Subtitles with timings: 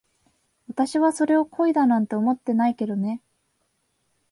[0.67, 3.21] 私はそれを恋だなんて思ってないけどね。